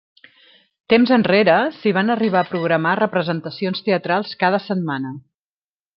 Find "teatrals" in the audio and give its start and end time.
3.91-4.37